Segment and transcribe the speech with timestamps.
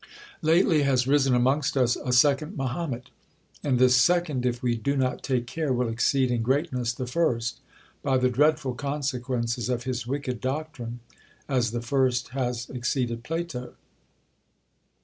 [0.41, 3.11] "Lately has risen amongst us a second Mahomet:
[3.63, 7.59] and this second, if we do not take care, will exceed in greatness the first,
[8.01, 11.01] by the dreadful consequences of his wicked doctrine,
[11.47, 13.75] as the first has exceeded Plato.